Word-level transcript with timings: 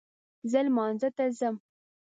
زه 0.51 0.59
لمانځه 0.65 1.09
ته 1.17 1.23
ځم 1.39 1.55